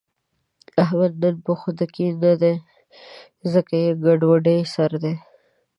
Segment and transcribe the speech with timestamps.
[0.83, 2.55] احمد نن په خود کې نه دی،
[3.53, 5.13] ځکه یې په ګډوډو سر دی.